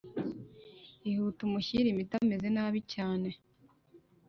[1.11, 3.29] ihute umushyire imiti ameze nabi cyane